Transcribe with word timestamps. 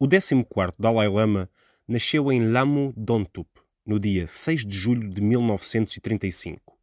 14º 0.00 0.72
Dalai 0.78 1.08
Lama 1.08 1.50
nasceu 1.86 2.32
em 2.32 2.50
Lamu 2.50 2.90
Dontup, 2.96 3.50
no 3.84 3.98
dia 3.98 4.26
6 4.26 4.64
de 4.64 4.74
julho 4.74 5.10
de 5.10 5.20
1935. 5.20 6.74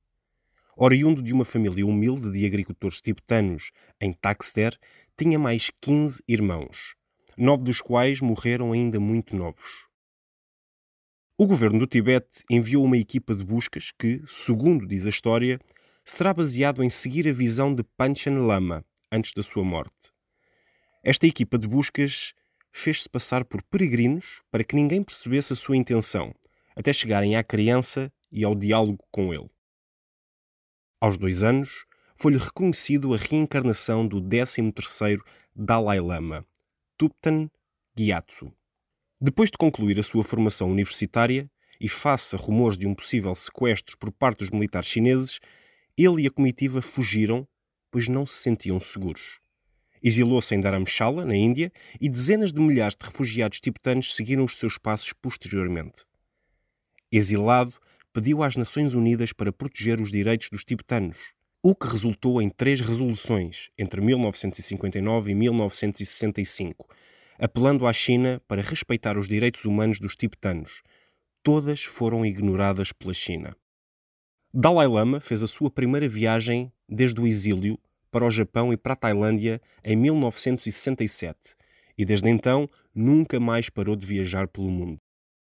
Oriundo 0.78 1.24
de 1.24 1.34
uma 1.34 1.44
família 1.44 1.84
humilde 1.84 2.32
de 2.32 2.46
agricultores 2.46 3.02
tibetanos 3.02 3.72
em 4.00 4.14
Taxter, 4.14 4.78
tinha 5.18 5.40
mais 5.40 5.72
15 5.82 6.22
irmãos, 6.28 6.94
nove 7.36 7.64
dos 7.64 7.82
quais 7.82 8.22
morreram 8.22 8.72
ainda 8.72 9.00
muito 9.00 9.36
novos. 9.36 9.88
O 11.36 11.48
governo 11.48 11.80
do 11.80 11.88
Tibete 11.88 12.44
enviou 12.52 12.86
uma 12.86 13.00
equipa 13.00 13.34
de 13.34 13.44
buscas 13.44 13.92
que, 13.98 14.22
segundo 14.28 14.86
diz 14.86 15.08
a 15.08 15.10
história, 15.10 15.60
será 16.06 16.36
baseado 16.36 16.84
em 16.84 16.90
seguir 16.90 17.28
a 17.28 17.32
visão 17.32 17.74
de 17.74 17.82
Panchen 17.82 18.38
Lama 18.38 18.86
antes 19.12 19.34
da 19.34 19.42
sua 19.42 19.64
morte. 19.64 20.12
Esta 21.04 21.26
equipa 21.26 21.58
de 21.58 21.68
buscas 21.68 22.36
fez-se 22.78 23.10
passar 23.10 23.44
por 23.44 23.62
peregrinos 23.64 24.42
para 24.52 24.64
que 24.64 24.76
ninguém 24.76 25.04
percebesse 25.04 25.54
a 25.54 25.56
sua 25.56 25.76
intenção, 25.76 26.34
até 26.76 26.94
chegarem 26.94 27.36
à 27.36 27.44
criança 27.44 28.12
e 28.32 28.44
ao 28.44 28.54
diálogo 28.54 29.04
com 29.12 29.34
ele. 29.34 29.50
Aos 31.02 31.18
dois 31.18 31.44
anos, 31.44 31.86
foi-lhe 32.16 32.38
reconhecido 32.38 33.14
a 33.14 33.18
reencarnação 33.18 34.08
do 34.08 34.22
13º 34.22 35.22
Dalai 35.56 36.00
Lama, 36.00 36.46
Tupten 36.98 37.50
Gyatso. 37.98 38.54
Depois 39.20 39.50
de 39.50 39.58
concluir 39.58 40.00
a 40.00 40.04
sua 40.04 40.24
formação 40.24 40.70
universitária, 40.70 41.50
e 41.80 41.88
face 41.88 42.36
a 42.36 42.40
rumores 42.40 42.78
de 42.78 42.88
um 42.88 42.96
possível 42.96 43.34
sequestro 43.36 43.98
por 43.98 44.12
parte 44.12 44.40
dos 44.40 44.50
militares 44.50 44.90
chineses, 44.90 45.40
ele 45.96 46.24
e 46.24 46.28
a 46.28 46.32
comitiva 46.32 46.82
fugiram, 46.82 47.48
pois 47.92 48.08
não 48.08 48.26
se 48.26 48.36
sentiam 48.38 48.80
seguros. 48.80 49.40
Exilou-se 50.04 50.54
em 50.54 50.62
Dharamshala, 50.62 51.26
na 51.26 51.36
Índia, 51.36 51.72
e 52.00 52.08
dezenas 52.08 52.54
de 52.54 52.62
milhares 52.62 52.96
de 52.96 53.06
refugiados 53.06 53.60
tibetanos 53.60 54.14
seguiram 54.14 54.44
os 54.44 54.56
seus 54.56 54.78
passos 54.78 55.14
posteriormente. 55.14 56.06
Exilado, 57.12 57.74
pediu 58.14 58.44
às 58.44 58.56
Nações 58.56 58.94
Unidas 58.94 59.32
para 59.32 59.54
proteger 59.54 60.02
os 60.02 60.12
direitos 60.12 60.50
dos 60.50 60.64
tibetanos, 60.64 61.18
o 61.62 61.76
que 61.76 61.88
resultou 61.88 62.42
em 62.42 62.50
três 62.50 62.80
resoluções 62.82 63.70
entre 63.78 64.02
1959 64.02 65.32
e 65.32 65.36
1965, 65.36 66.88
apelando 67.40 67.86
à 67.86 67.94
China 67.94 68.42
para 68.48 68.62
respeitar 68.62 69.18
os 69.18 69.28
direitos 69.28 69.66
humanos 69.66 70.00
dos 70.00 70.16
tibetanos. 70.16 70.82
Todas 71.44 71.84
foram 71.84 72.26
ignoradas 72.26 72.92
pela 72.92 73.14
China. 73.14 73.56
Dalai 74.54 74.88
Lama 74.88 75.20
fez 75.20 75.44
a 75.44 75.48
sua 75.48 75.70
primeira 75.70 76.08
viagem 76.10 76.72
desde 76.90 77.20
o 77.22 77.28
exílio 77.28 77.78
para 78.12 78.26
o 78.26 78.32
Japão 78.32 78.72
e 78.74 78.78
para 78.78 78.94
a 78.94 78.98
Tailândia 78.98 79.62
em 79.84 79.96
1967 79.96 81.56
e 81.98 82.06
desde 82.06 82.30
então 82.30 82.70
nunca 82.94 83.40
mais 83.40 83.70
parou 83.70 83.96
de 83.96 84.06
viajar 84.06 84.48
pelo 84.48 84.70
mundo. 84.70 85.02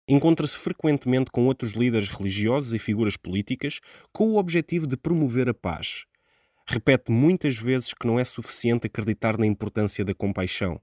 Encontra-se 0.08 0.58
frequentemente 0.58 1.32
com 1.32 1.46
outros 1.46 1.72
líderes 1.72 2.10
religiosos 2.10 2.74
e 2.74 2.80
figuras 2.80 3.16
políticas 3.16 3.80
com 4.12 4.32
o 4.32 4.38
objetivo 4.38 4.86
de 4.86 4.98
promover 4.98 5.48
a 5.48 5.54
paz. 5.54 6.04
Repete 6.68 7.12
muitas 7.12 7.58
vezes 7.58 7.94
que 7.94 8.06
não 8.06 8.20
é 8.20 8.26
suficiente 8.26 8.88
acreditar 8.88 9.38
na 9.38 9.46
importância 9.46 10.04
da 10.04 10.14
compaixão, 10.14 10.82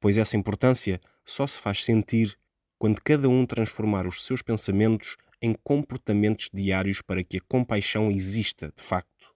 pois 0.00 0.18
essa 0.18 0.36
importância 0.36 1.00
só 1.24 1.46
se 1.46 1.58
faz 1.58 1.84
sentir 1.84 2.36
quando 2.78 3.00
cada 3.02 3.28
um 3.28 3.46
transformar 3.46 4.06
os 4.06 4.24
seus 4.24 4.42
pensamentos 4.42 5.16
em 5.40 5.54
comportamentos 5.62 6.48
diários 6.52 7.00
para 7.00 7.22
que 7.22 7.38
a 7.38 7.42
compaixão 7.48 8.10
exista 8.10 8.72
de 8.76 8.82
facto. 8.82 9.35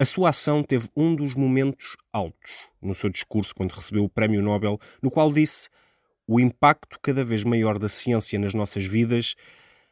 A 0.00 0.04
sua 0.04 0.28
ação 0.28 0.62
teve 0.62 0.88
um 0.94 1.12
dos 1.12 1.34
momentos 1.34 1.96
altos 2.12 2.68
no 2.80 2.94
seu 2.94 3.10
discurso 3.10 3.52
quando 3.52 3.72
recebeu 3.72 4.04
o 4.04 4.08
Prémio 4.08 4.40
Nobel, 4.40 4.78
no 5.02 5.10
qual 5.10 5.32
disse 5.32 5.68
o 6.24 6.38
impacto 6.38 7.00
cada 7.02 7.24
vez 7.24 7.42
maior 7.42 7.80
da 7.80 7.88
ciência 7.88 8.38
nas 8.38 8.54
nossas 8.54 8.84
vidas 8.84 9.34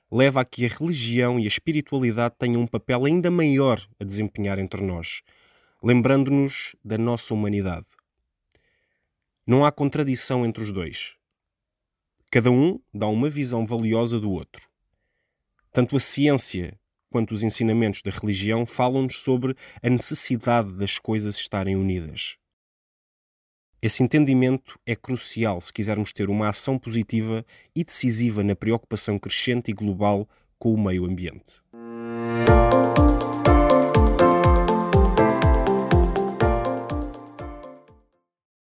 leva 0.09 0.43
a 0.43 0.45
que 0.45 0.65
a 0.65 0.69
religião 0.69 1.41
e 1.41 1.45
a 1.45 1.49
espiritualidade 1.49 2.37
tenham 2.39 2.63
um 2.63 2.69
papel 2.69 3.05
ainda 3.05 3.33
maior 3.33 3.85
a 3.99 4.05
desempenhar 4.05 4.61
entre 4.61 4.81
nós, 4.81 5.23
lembrando-nos 5.83 6.77
da 6.85 6.97
nossa 6.97 7.35
humanidade. 7.35 7.87
Não 9.45 9.65
há 9.65 9.73
contradição 9.73 10.47
entre 10.47 10.63
os 10.63 10.71
dois. 10.71 11.17
Cada 12.31 12.53
um 12.53 12.79
dá 12.95 13.09
uma 13.09 13.29
visão 13.29 13.67
valiosa 13.67 14.21
do 14.21 14.31
outro. 14.31 14.69
Tanto 15.73 15.97
a 15.97 16.01
ciência 16.01 16.79
quanto 17.11 17.33
os 17.33 17.43
ensinamentos 17.43 18.03
da 18.03 18.11
religião 18.11 18.67
falam-nos 18.67 19.19
sobre 19.19 19.55
a 19.83 19.89
necessidade 19.89 20.73
das 20.79 20.99
coisas 20.99 21.37
estarem 21.37 21.77
unidas. 21.77 22.37
Esse 23.81 24.03
entendimento 24.03 24.79
é 24.87 24.97
crucial 24.97 25.61
se 25.61 25.73
quisermos 25.73 26.13
ter 26.13 26.29
uma 26.29 26.49
ação 26.49 26.79
positiva 26.79 27.45
e 27.75 27.85
decisiva 27.85 28.43
na 28.43 28.57
preocupação 28.57 29.19
crescente 29.19 29.71
e 29.71 29.75
global 29.75 30.29
com 30.59 30.75
o 30.75 30.83
meio 30.83 31.05
ambiente. 31.05 31.61